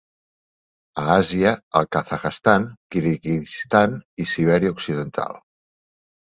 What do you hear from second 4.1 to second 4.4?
i